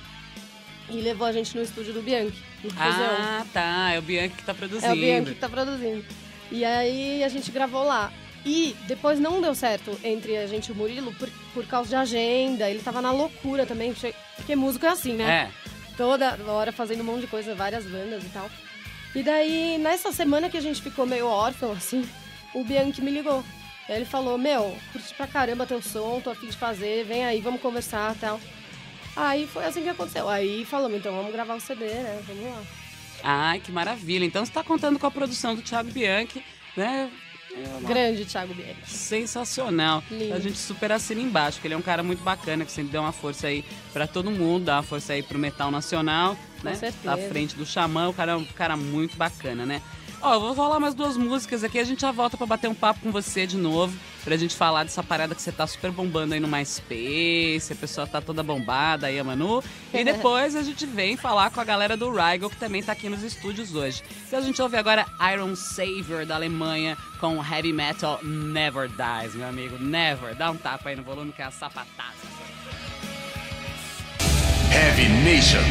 E 0.88 1.00
levou 1.00 1.26
a 1.26 1.32
gente 1.32 1.56
no 1.56 1.62
estúdio 1.62 1.92
do 1.92 2.02
Bianchi, 2.02 2.42
no. 2.62 2.70
Ah, 2.76 3.46
tá. 3.52 3.92
É 3.92 3.98
o 3.98 4.02
Bianchi 4.02 4.34
que 4.36 4.44
tá 4.44 4.52
produzindo. 4.52 4.86
É 4.86 4.92
o 4.92 4.96
Bianchi 4.96 5.34
que 5.34 5.40
tá 5.40 5.48
produzindo. 5.48 6.04
E 6.50 6.64
aí 6.64 7.22
a 7.24 7.28
gente 7.28 7.50
gravou 7.50 7.84
lá. 7.84 8.12
E 8.44 8.76
depois 8.86 9.20
não 9.20 9.40
deu 9.40 9.54
certo 9.54 9.96
entre 10.02 10.36
a 10.36 10.46
gente 10.46 10.68
e 10.68 10.72
o 10.72 10.74
Murilo 10.74 11.14
por, 11.14 11.28
por 11.54 11.66
causa 11.66 11.88
de 11.88 11.94
agenda. 11.94 12.68
Ele 12.68 12.80
tava 12.80 13.00
na 13.00 13.12
loucura 13.12 13.64
também, 13.64 13.94
porque 14.36 14.56
músico 14.56 14.84
é 14.84 14.88
assim, 14.88 15.14
né? 15.14 15.48
É. 15.48 15.96
Toda 15.96 16.36
hora 16.48 16.72
fazendo 16.72 17.02
um 17.02 17.04
monte 17.04 17.22
de 17.22 17.26
coisa, 17.28 17.54
várias 17.54 17.84
bandas 17.84 18.24
e 18.24 18.28
tal. 18.30 18.50
E 19.14 19.22
daí, 19.22 19.78
nessa 19.78 20.10
semana 20.10 20.48
que 20.48 20.56
a 20.56 20.60
gente 20.60 20.82
ficou 20.82 21.06
meio 21.06 21.26
órfão, 21.26 21.72
assim, 21.72 22.04
o 22.54 22.64
Bianchi 22.64 23.02
me 23.02 23.10
ligou. 23.10 23.44
Aí 23.88 23.96
ele 23.96 24.04
falou, 24.04 24.38
meu, 24.38 24.76
curti 24.92 25.12
pra 25.14 25.26
caramba 25.26 25.66
teu 25.66 25.82
som, 25.82 26.20
tô 26.20 26.30
afim 26.30 26.48
de 26.48 26.56
fazer, 26.56 27.04
vem 27.04 27.24
aí, 27.24 27.40
vamos 27.40 27.60
conversar 27.60 28.14
e 28.14 28.18
tal. 28.18 28.40
Aí 29.16 29.46
foi 29.46 29.64
assim 29.64 29.82
que 29.82 29.88
aconteceu. 29.88 30.28
Aí 30.28 30.64
falamos, 30.64 30.98
então 30.98 31.14
vamos 31.14 31.32
gravar 31.32 31.54
o 31.54 31.60
CD, 31.60 31.86
né? 31.86 32.22
Vamos 32.26 32.44
lá. 32.44 32.62
Ai, 33.22 33.60
que 33.60 33.70
maravilha. 33.70 34.24
Então 34.24 34.44
você 34.44 34.52
tá 34.52 34.64
contando 34.64 34.98
com 34.98 35.06
a 35.06 35.10
produção 35.10 35.54
do 35.54 35.62
Thiago 35.62 35.90
Bianchi, 35.90 36.42
né? 36.76 37.10
É 37.54 37.86
Grande 37.86 38.24
Thiago 38.24 38.54
Bianchi. 38.54 38.90
Sensacional. 38.90 40.02
Lindo. 40.10 40.34
A 40.34 40.38
gente 40.38 40.56
super 40.56 40.90
assina 40.90 41.20
embaixo, 41.20 41.60
que 41.60 41.66
ele 41.66 41.74
é 41.74 41.76
um 41.76 41.82
cara 41.82 42.02
muito 42.02 42.22
bacana, 42.22 42.64
que 42.64 42.72
sempre 42.72 42.92
deu 42.92 43.02
uma 43.02 43.12
força 43.12 43.48
aí 43.48 43.62
pra 43.92 44.06
todo 44.06 44.30
mundo, 44.30 44.64
dá 44.64 44.76
uma 44.76 44.82
força 44.82 45.12
aí 45.12 45.22
pro 45.22 45.38
metal 45.38 45.70
nacional, 45.70 46.36
né? 46.62 46.74
certeza. 46.74 47.12
À 47.12 47.18
frente 47.18 47.54
do 47.54 47.66
Xamã, 47.66 48.08
o 48.08 48.14
cara 48.14 48.32
é 48.32 48.36
um 48.36 48.44
cara 48.44 48.76
muito 48.76 49.16
bacana, 49.16 49.66
né? 49.66 49.82
Ó, 50.24 50.34
eu 50.34 50.40
vou 50.40 50.54
falar 50.54 50.78
mais 50.78 50.94
duas 50.94 51.16
músicas 51.16 51.64
aqui, 51.64 51.80
a 51.80 51.84
gente 51.84 52.02
já 52.02 52.12
volta 52.12 52.36
pra 52.36 52.46
bater 52.46 52.70
um 52.70 52.74
papo 52.74 53.00
com 53.00 53.10
você 53.10 53.44
de 53.44 53.56
novo, 53.56 53.92
pra 54.22 54.36
gente 54.36 54.54
falar 54.54 54.84
dessa 54.84 55.02
parada 55.02 55.34
que 55.34 55.42
você 55.42 55.50
tá 55.50 55.66
super 55.66 55.90
bombando 55.90 56.32
aí 56.32 56.38
no 56.38 56.46
MySpace, 56.46 57.72
a 57.72 57.74
pessoa 57.74 58.06
tá 58.06 58.20
toda 58.20 58.40
bombada 58.40 59.08
aí, 59.08 59.18
a 59.18 59.24
Manu. 59.24 59.64
E 59.92 60.04
depois 60.04 60.54
a 60.54 60.62
gente 60.62 60.86
vem 60.86 61.16
falar 61.16 61.50
com 61.50 61.60
a 61.60 61.64
galera 61.64 61.96
do 61.96 62.08
Rigel, 62.08 62.48
que 62.48 62.56
também 62.56 62.84
tá 62.84 62.92
aqui 62.92 63.08
nos 63.08 63.24
estúdios 63.24 63.74
hoje. 63.74 64.04
Então 64.28 64.38
a 64.38 64.42
gente 64.42 64.62
ouve 64.62 64.76
agora 64.76 65.04
Iron 65.32 65.56
Savior 65.56 66.24
da 66.24 66.36
Alemanha 66.36 66.96
com 67.18 67.44
Heavy 67.44 67.72
Metal 67.72 68.20
Never 68.22 68.88
Dies, 68.88 69.34
meu 69.34 69.48
amigo. 69.48 69.76
Never. 69.80 70.36
Dá 70.36 70.52
um 70.52 70.56
tapa 70.56 70.90
aí 70.90 70.94
no 70.94 71.02
volume 71.02 71.32
que 71.32 71.42
é 71.42 71.46
a 71.46 71.50
sapataça. 71.50 72.28
Heavy 74.72 75.08
Nation. 75.24 75.62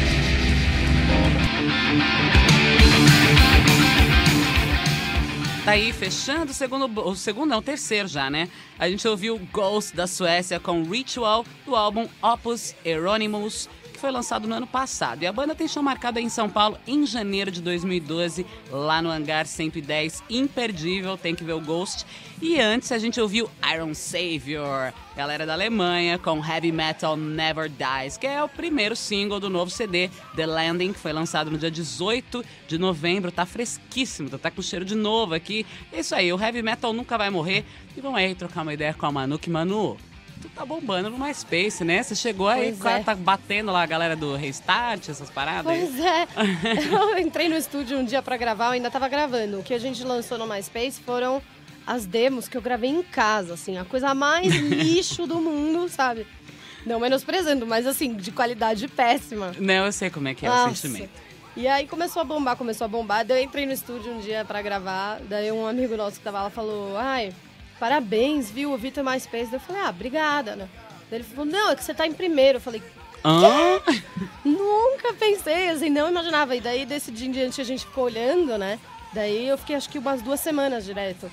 Tá 5.64 5.72
aí, 5.72 5.92
fechando 5.92 6.50
o 6.50 6.54
segundo, 6.54 7.08
o 7.08 7.14
segundo 7.14 7.50
não, 7.50 7.58
o 7.58 7.62
terceiro 7.62 8.08
já, 8.08 8.28
né? 8.28 8.48
A 8.76 8.90
gente 8.90 9.06
ouviu 9.06 9.38
Ghost 9.52 9.94
da 9.94 10.08
Suécia 10.08 10.58
com 10.58 10.82
Ritual 10.82 11.46
do 11.64 11.76
álbum 11.76 12.08
Opus 12.20 12.74
Euronymous, 12.84 13.68
que 13.81 13.81
foi 14.02 14.10
lançado 14.10 14.48
no 14.48 14.54
ano 14.56 14.66
passado. 14.66 15.22
E 15.22 15.28
a 15.28 15.32
banda 15.32 15.54
tem 15.54 15.68
show 15.68 15.80
marcado 15.80 16.18
em 16.18 16.28
São 16.28 16.50
Paulo 16.50 16.76
em 16.88 17.06
janeiro 17.06 17.52
de 17.52 17.62
2012, 17.62 18.44
lá 18.68 19.00
no 19.00 19.08
Hangar 19.08 19.46
110, 19.46 20.24
imperdível, 20.28 21.16
tem 21.16 21.36
que 21.36 21.44
ver 21.44 21.52
o 21.52 21.60
Ghost. 21.60 22.04
E 22.40 22.60
antes 22.60 22.90
a 22.90 22.98
gente 22.98 23.20
ouviu 23.20 23.48
Iron 23.72 23.94
Savior, 23.94 24.92
galera 25.16 25.46
da 25.46 25.52
Alemanha, 25.52 26.18
com 26.18 26.44
Heavy 26.44 26.72
Metal 26.72 27.16
Never 27.16 27.70
Dies, 27.70 28.16
que 28.16 28.26
é 28.26 28.42
o 28.42 28.48
primeiro 28.48 28.96
single 28.96 29.38
do 29.38 29.48
novo 29.48 29.70
CD, 29.70 30.10
The 30.34 30.46
Landing, 30.46 30.92
que 30.92 30.98
foi 30.98 31.12
lançado 31.12 31.48
no 31.48 31.56
dia 31.56 31.70
18 31.70 32.44
de 32.66 32.78
novembro. 32.78 33.30
Tá 33.30 33.46
fresquíssimo, 33.46 34.36
tá 34.36 34.50
com 34.50 34.62
cheiro 34.62 34.84
de 34.84 34.96
novo 34.96 35.32
aqui. 35.32 35.64
É 35.92 36.00
isso 36.00 36.12
aí, 36.12 36.32
o 36.32 36.42
Heavy 36.42 36.60
Metal 36.60 36.92
nunca 36.92 37.16
vai 37.16 37.30
morrer. 37.30 37.64
E 37.96 38.00
vamos 38.00 38.18
aí 38.18 38.34
trocar 38.34 38.62
uma 38.62 38.74
ideia 38.74 38.92
com 38.92 39.06
a 39.06 39.12
Manu, 39.12 39.38
que 39.38 39.48
Manu, 39.48 39.96
tu 40.42 40.48
tá 40.48 40.66
bombando 40.66 41.08
no 41.08 41.18
MySpace, 41.18 41.84
né? 41.84 42.02
Você 42.02 42.14
chegou 42.16 42.48
aí, 42.48 42.74
Pois 42.78 42.92
é. 42.92 42.98
tá 43.02 43.14
batendo 43.14 43.70
lá 43.70 43.82
a 43.82 43.86
galera 43.86 44.16
do 44.16 44.34
Restart, 44.34 45.08
essas 45.08 45.30
paradas. 45.30 45.64
Pois 45.64 45.98
é. 46.00 46.26
Eu 46.92 47.18
entrei 47.18 47.48
no 47.48 47.56
estúdio 47.56 47.96
um 47.98 48.04
dia 48.04 48.20
pra 48.20 48.36
gravar, 48.36 48.66
eu 48.66 48.72
ainda 48.72 48.90
tava 48.90 49.08
gravando. 49.08 49.60
O 49.60 49.62
que 49.62 49.72
a 49.72 49.78
gente 49.78 50.02
lançou 50.02 50.36
no 50.36 50.46
MySpace 50.46 51.00
foram 51.00 51.40
as 51.86 52.04
demos 52.06 52.48
que 52.48 52.56
eu 52.56 52.62
gravei 52.62 52.90
em 52.90 53.02
casa, 53.02 53.54
assim, 53.54 53.76
a 53.78 53.84
coisa 53.84 54.14
mais 54.14 54.52
lixo 54.54 55.26
do 55.26 55.40
mundo, 55.40 55.88
sabe? 55.88 56.26
Não 56.84 56.98
menosprezando, 57.00 57.66
mas 57.66 57.86
assim, 57.86 58.14
de 58.14 58.32
qualidade 58.32 58.86
péssima. 58.88 59.52
Não, 59.58 59.86
eu 59.86 59.92
sei 59.92 60.10
como 60.10 60.28
é 60.28 60.34
que 60.34 60.44
é 60.44 60.50
o 60.50 60.52
Nossa. 60.52 60.74
sentimento. 60.74 61.10
E 61.56 61.68
aí 61.68 61.86
começou 61.86 62.22
a 62.22 62.24
bombar, 62.24 62.56
começou 62.56 62.84
a 62.86 62.88
bombar. 62.88 63.24
Daí 63.24 63.40
eu 63.40 63.44
entrei 63.44 63.66
no 63.66 63.72
estúdio 63.72 64.12
um 64.12 64.20
dia 64.20 64.44
pra 64.44 64.62
gravar, 64.62 65.20
daí 65.28 65.52
um 65.52 65.66
amigo 65.66 65.96
nosso 65.96 66.16
que 66.18 66.24
tava 66.24 66.42
lá 66.42 66.50
falou: 66.50 66.96
Ai, 66.96 67.32
parabéns, 67.82 68.48
viu? 68.48 68.70
Eu 68.70 68.78
vi 68.78 68.92
teu 68.92 69.02
MySpace. 69.02 69.46
Daí 69.46 69.54
eu 69.54 69.60
falei: 69.60 69.82
Ah, 69.82 69.90
obrigada, 69.90 70.54
né? 70.54 70.68
Ele 71.10 71.24
falou: 71.24 71.44
Não, 71.44 71.72
é 71.72 71.74
que 71.74 71.82
você 71.82 71.92
tá 71.92 72.06
em 72.06 72.12
primeiro. 72.12 72.58
Eu 72.58 72.60
falei: 72.60 72.80
Hã? 73.24 73.80
Nunca 74.46 75.12
pensei, 75.14 75.68
assim, 75.68 75.90
não 75.90 76.08
imaginava. 76.08 76.54
E 76.54 76.60
daí, 76.60 76.86
desse 76.86 77.10
dia 77.10 77.26
em 77.26 77.32
diante, 77.32 77.60
a 77.60 77.64
gente 77.64 77.84
ficou 77.84 78.04
olhando, 78.04 78.56
né? 78.56 78.78
Daí 79.12 79.48
eu 79.48 79.58
fiquei, 79.58 79.74
acho 79.74 79.88
que 79.90 79.98
umas 79.98 80.22
duas 80.22 80.38
semanas 80.38 80.84
direto. 80.84 81.28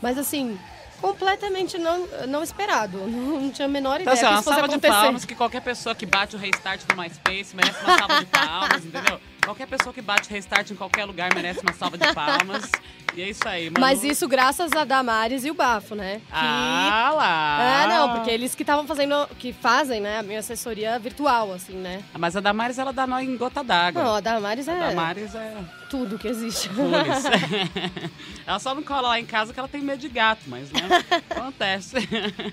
Mas, 0.00 0.16
assim, 0.16 0.56
completamente 1.00 1.76
não, 1.76 2.06
não 2.28 2.42
esperado. 2.42 2.98
Não, 3.10 3.40
não 3.40 3.50
tinha 3.50 3.66
a 3.66 3.68
menor 3.68 4.00
Então, 4.00 4.12
ideia 4.14 4.14
assim, 4.14 4.26
que 4.26 4.32
ó, 4.32 4.36
uma 4.36 4.42
salva 4.42 4.68
de 4.68 4.74
acontecer. 4.76 4.94
palmas 4.94 5.24
que 5.24 5.34
qualquer 5.34 5.60
pessoa 5.60 5.94
que 5.94 6.06
bate 6.06 6.36
o 6.36 6.38
restart 6.38 6.82
do 6.86 6.96
MySpace 6.96 7.54
merece 7.56 7.80
uma 7.84 7.98
salva 7.98 8.18
de 8.20 8.26
palmas, 8.26 8.84
entendeu? 8.86 9.20
Qualquer 9.50 9.66
pessoa 9.66 9.92
que 9.92 10.00
bate 10.00 10.30
restart 10.30 10.70
em 10.70 10.76
qualquer 10.76 11.04
lugar 11.04 11.34
merece 11.34 11.58
uma 11.58 11.72
salva 11.72 11.98
de 11.98 12.06
palmas. 12.14 12.70
E 13.16 13.22
é 13.22 13.30
isso 13.30 13.48
aí, 13.48 13.64
mano. 13.64 13.80
Mas 13.80 14.04
isso 14.04 14.28
graças 14.28 14.70
a 14.70 14.84
Damares 14.84 15.44
e 15.44 15.50
o 15.50 15.54
Bafo, 15.54 15.96
né? 15.96 16.18
Que... 16.18 16.22
Ah 16.30 17.12
lá! 17.16 17.82
Ah, 17.82 17.86
não, 17.88 18.14
porque 18.14 18.30
eles 18.30 18.54
que 18.54 18.62
estavam 18.62 18.86
fazendo, 18.86 19.26
que 19.40 19.52
fazem, 19.52 20.00
né, 20.00 20.20
a 20.20 20.22
minha 20.22 20.38
assessoria 20.38 20.96
virtual, 21.00 21.52
assim, 21.52 21.72
né? 21.72 22.04
Mas 22.16 22.36
a 22.36 22.40
Damares, 22.40 22.78
ela 22.78 22.92
dá 22.92 23.08
nó 23.08 23.18
em 23.18 23.36
gota 23.36 23.64
d'água. 23.64 24.00
Não, 24.00 24.14
a 24.14 24.20
Damares 24.20 24.68
é 24.68 24.80
A 24.80 24.90
Damares 24.90 25.34
é 25.34 25.56
tudo 25.90 26.16
que 26.16 26.28
existe. 26.28 26.70
ela 28.46 28.60
só 28.60 28.72
não 28.72 28.84
cola 28.84 29.08
lá 29.08 29.18
em 29.18 29.26
casa 29.26 29.52
que 29.52 29.58
ela 29.58 29.68
tem 29.68 29.82
medo 29.82 29.98
de 29.98 30.08
gato, 30.08 30.42
mas, 30.46 30.70
né, 30.70 30.80
acontece. 31.28 31.96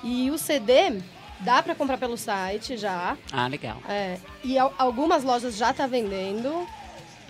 E 0.04 0.32
o 0.32 0.38
CD 0.38 1.02
dá 1.42 1.62
pra 1.63 1.75
comprar 1.75 1.98
pelo 1.98 2.18
site 2.18 2.77
já. 2.77 3.18
Ah, 3.32 3.48
legal. 3.48 3.77
É, 3.88 4.18
e 4.44 4.58
al- 4.58 4.74
algumas 4.77 5.24
lojas 5.24 5.56
já 5.58 5.74
tá 5.74 5.86
vendendo. 5.88 6.68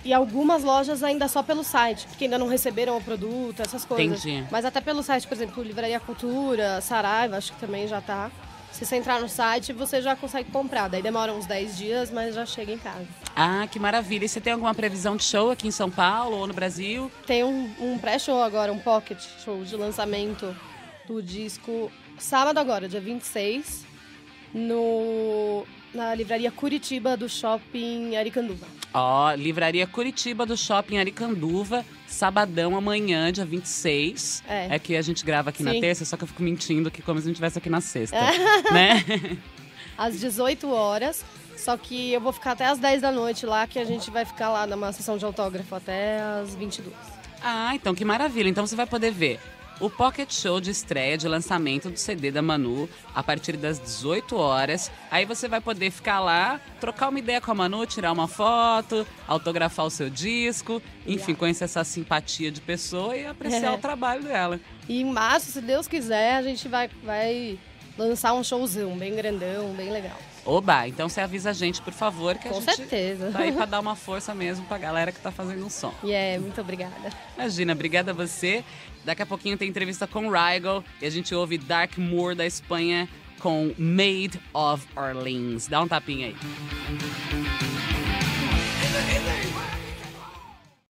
e 0.03 0.13
algumas 0.13 0.63
lojas 0.63 1.01
ainda 1.01 1.27
só 1.27 1.41
pelo 1.41 1.63
site, 1.63 2.05
porque 2.05 2.25
ainda 2.25 2.38
não 2.38 2.47
receberam 2.47 2.95
o 2.95 3.01
produto, 3.01 3.59
essas 3.62 3.83
coisas. 3.83 4.24
Entendi. 4.24 4.47
Mas 4.51 4.63
até 4.63 4.79
pelo 4.79 5.01
site, 5.01 5.25
por 5.27 5.33
exemplo, 5.33 5.63
Livraria 5.63 6.00
Cultura, 6.00 6.79
Saraiva, 6.79 7.38
acho 7.38 7.51
que 7.53 7.59
também 7.59 7.88
já 7.88 8.00
tá. 8.00 8.29
Se 8.71 8.85
você 8.85 8.97
entrar 8.97 9.19
no 9.19 9.27
site, 9.27 9.74
você 9.74 10.03
já 10.03 10.15
consegue 10.15 10.51
comprar. 10.51 10.89
Daí 10.89 11.01
demora 11.01 11.33
uns 11.33 11.47
10 11.47 11.75
dias, 11.77 12.12
mas 12.12 12.35
já 12.35 12.45
chega 12.45 12.71
em 12.74 12.77
casa. 12.77 13.07
Ah, 13.35 13.65
que 13.71 13.79
maravilha. 13.79 14.25
E 14.25 14.29
você 14.29 14.39
tem 14.39 14.53
alguma 14.53 14.75
previsão 14.75 15.15
de 15.17 15.24
show 15.24 15.50
aqui 15.50 15.67
em 15.67 15.71
São 15.71 15.89
Paulo 15.89 16.38
ou 16.38 16.45
no 16.45 16.53
Brasil? 16.53 17.09
Tem 17.25 17.43
um, 17.43 17.71
um 17.79 17.97
pré-show 17.97 18.43
agora, 18.43 18.71
um 18.71 18.77
pocket 18.77 19.17
show 19.43 19.63
de 19.63 19.75
lançamento 19.75 20.55
do 21.07 21.19
disco 21.24 21.91
sábado 22.19 22.59
agora, 22.59 22.88
dia 22.88 23.00
26, 23.01 23.85
no, 24.55 25.67
na 25.93 26.15
livraria 26.15 26.50
Curitiba 26.50 27.17
do 27.17 27.27
Shopping 27.27 28.15
Aricanduva. 28.15 28.65
Ó, 28.93 29.33
Livraria 29.33 29.85
Curitiba 29.85 30.45
do 30.45 30.55
Shopping 30.55 30.97
Aricanduva, 30.97 31.85
sabadão 32.07 32.77
amanhã, 32.77 33.33
dia 33.33 33.45
26. 33.45 34.43
É. 34.47 34.79
que 34.79 34.95
a 34.95 35.01
gente 35.01 35.25
grava 35.25 35.50
aqui 35.50 35.62
na 35.62 35.74
Sim. 35.74 35.81
terça, 35.81 36.05
só 36.05 36.15
que 36.15 36.24
eu 36.24 36.27
fico 36.29 36.41
mentindo 36.41 36.89
que 36.89 37.01
como 37.01 37.19
se 37.19 37.25
a 37.25 37.27
gente 37.27 37.35
estivesse 37.35 37.57
aqui 37.57 37.69
na 37.69 37.81
sexta, 37.81 38.17
né? 38.71 39.03
Às 39.97 40.19
18 40.19 40.69
horas. 40.69 41.24
Só 41.57 41.77
que 41.77 42.12
eu 42.12 42.19
vou 42.19 42.33
ficar 42.33 42.51
até 42.51 42.65
às 42.65 42.77
10 42.77 43.01
da 43.01 43.12
noite 43.13 43.45
lá, 43.45 43.65
que 43.65 43.79
a 43.79 43.85
gente 43.85 44.12
vai 44.12 44.25
ficar 44.25 44.50
lá 44.50 44.67
numa 44.67 44.91
sessão 44.91 45.17
de 45.17 45.24
autógrafo 45.24 45.74
até 45.74 46.19
às 46.19 46.53
22. 46.53 46.93
Ah, 47.41 47.74
então 47.74 47.95
que 47.95 48.03
maravilha. 48.03 48.50
Então 48.50 48.67
você 48.67 48.75
vai 48.75 48.85
poder 48.85 49.12
ver 49.12 49.39
o 49.79 49.89
Pocket 49.89 50.32
Show 50.32 50.62
de 50.62 50.72
estreia 50.72 51.17
de 51.17 51.27
lançamento 51.27 51.89
do 51.89 51.98
CD 51.98 52.32
da 52.32 52.41
Manu 52.41 52.89
a 53.13 53.22
partir 53.22 53.58
das 53.58 53.79
18 53.79 54.36
horas. 54.38 54.89
Aí 55.12 55.25
você 55.25 55.48
vai 55.48 55.60
poder 55.60 55.91
ficar 55.91 56.20
lá, 56.22 56.60
trocar 56.79 57.10
uma 57.10 57.20
ideia 57.20 57.41
com 57.41 57.51
a 57.51 57.55
Manu, 57.55 57.86
tirar 57.86 58.12
uma 58.12 58.27
foto, 58.27 59.05
autografar 59.27 59.86
o 59.86 59.89
seu 59.89 60.10
disco, 60.10 60.82
enfim, 61.05 61.36
conhecer 61.36 61.65
essa 61.65 61.84
simpatia 61.84 62.51
de 62.51 62.62
pessoa 62.62 63.15
e 63.17 63.25
apreciar 63.25 63.74
É. 63.74 63.75
o 63.75 63.77
trabalho 63.77 64.24
dela. 64.24 64.60
E 64.88 65.01
em 65.01 65.05
março, 65.05 65.51
se 65.51 65.62
Deus 65.62 65.88
quiser, 65.88 66.36
a 66.38 66.41
gente 66.41 66.67
vai, 66.67 66.89
vai 67.03 67.60
lançar 67.98 68.34
um 68.34 68.44
showzão 68.44 68.98
bem 68.98 69.15
grandão, 69.15 69.74
bem 69.74 69.91
legal. 69.91 70.17
Oba, 70.45 70.87
então 70.87 71.09
você 71.09 71.21
avisa 71.21 71.49
a 71.49 71.53
gente, 71.53 71.81
por 71.81 71.91
favor, 71.91 72.35
que 72.37 72.47
a 72.47 72.51
Com 72.51 72.61
gente 72.61 72.75
certeza. 72.75 73.31
tá 73.31 73.39
aí 73.39 73.51
pra 73.51 73.65
dar 73.65 73.79
uma 73.79 73.95
força 73.95 74.35
mesmo 74.35 74.63
pra 74.67 74.77
galera 74.77 75.11
que 75.11 75.19
tá 75.19 75.31
fazendo 75.31 75.65
um 75.65 75.69
som. 75.69 75.91
E 76.03 76.11
é, 76.11 76.37
muito 76.37 76.61
obrigada. 76.61 77.09
Imagina, 77.35 77.73
obrigada 77.73 78.11
a 78.11 78.13
você. 78.13 78.63
Daqui 79.03 79.21
a 79.23 79.25
pouquinho 79.25 79.57
tem 79.57 79.67
entrevista 79.67 80.05
com 80.05 80.29
Rygal 80.29 80.83
e 81.01 81.05
a 81.05 81.09
gente 81.09 81.33
ouve 81.33 81.57
Dark 81.57 81.97
Moor 81.97 82.35
da 82.35 82.45
Espanha 82.45 83.09
com 83.39 83.73
Made 83.77 84.39
of 84.53 84.85
Orleans. 84.95 85.67
Dá 85.67 85.81
um 85.81 85.87
tapinha 85.87 86.27
aí. 86.27 86.35